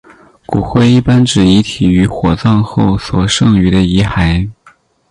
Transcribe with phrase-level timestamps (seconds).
[0.47, 4.49] 骨灰一般指遗体于火葬后所剩余的遗骸。